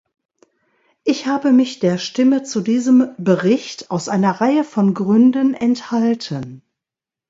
[1.03, 6.63] Ich habe mich der Stimme zu diesem Bericht aus einer Reihe von Gründen enthalten.